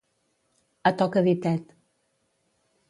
A 0.81 0.91
toca 0.99 1.21
ditet. 1.27 1.63